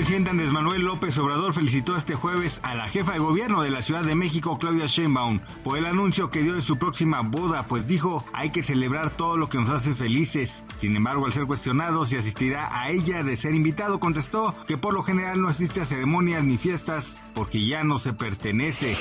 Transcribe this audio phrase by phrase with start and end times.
[0.00, 3.82] Presidente Andrés Manuel López Obrador felicitó este jueves a la jefa de gobierno de la
[3.82, 7.86] Ciudad de México, Claudia Sheinbaum, por el anuncio que dio de su próxima boda, pues
[7.86, 10.64] dijo, hay que celebrar todo lo que nos hace felices.
[10.78, 14.94] Sin embargo, al ser cuestionado si asistirá a ella de ser invitado, contestó que por
[14.94, 18.96] lo general no asiste a ceremonias ni fiestas porque ya no se pertenece.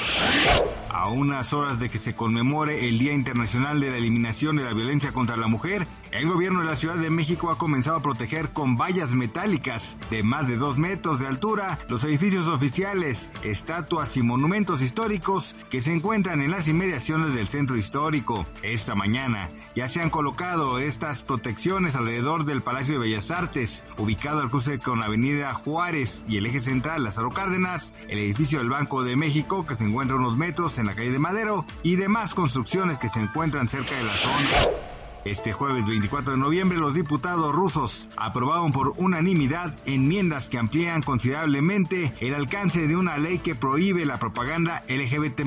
[0.89, 4.73] A unas horas de que se conmemore el Día Internacional de la Eliminación de la
[4.73, 8.49] Violencia contra la Mujer, el gobierno de la Ciudad de México ha comenzado a proteger
[8.49, 14.21] con vallas metálicas de más de dos metros de altura los edificios oficiales, estatuas y
[14.21, 18.45] monumentos históricos que se encuentran en las inmediaciones del centro histórico.
[18.61, 24.39] Esta mañana ya se han colocado estas protecciones alrededor del Palacio de Bellas Artes, ubicado
[24.39, 28.69] al cruce con la Avenida Juárez y el eje central Lázaro Cárdenas, el edificio del
[28.69, 32.33] Banco de México que se encuentra unos metros en la calle de Madero y demás
[32.33, 34.88] construcciones que se encuentran cerca de la zona.
[35.25, 42.13] Este jueves 24 de noviembre los diputados rusos aprobaron por unanimidad enmiendas que amplían considerablemente
[42.21, 45.41] el alcance de una ley que prohíbe la propaganda LGBT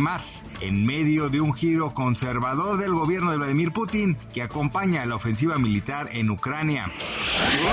[0.61, 5.59] en medio de un giro conservador del gobierno de Vladimir Putin que acompaña la ofensiva
[5.59, 6.91] militar en Ucrania.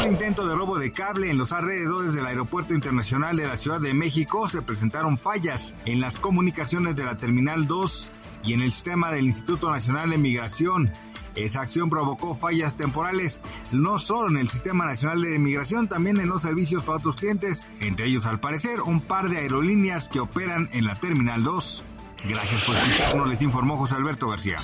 [0.02, 3.81] Un intento de robo de cable en los alrededores del Aeropuerto Internacional de la Ciudad
[3.81, 8.11] de México se presentaron fallas en las comunicaciones de la Terminal 2
[8.44, 10.91] y en el sistema del Instituto Nacional de Migración.
[11.35, 13.41] Esa acción provocó fallas temporales
[13.72, 17.67] no solo en el Sistema Nacional de Migración, también en los servicios para otros clientes,
[17.81, 21.85] entre ellos al parecer un par de aerolíneas que operan en la Terminal 2.
[22.28, 24.57] Gracias por escucharnos, les informó José Alberto García.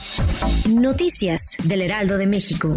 [0.69, 2.73] Noticias del Heraldo de México.